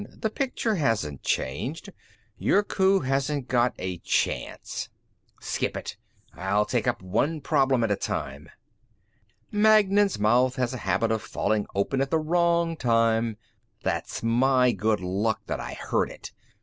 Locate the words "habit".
10.77-11.11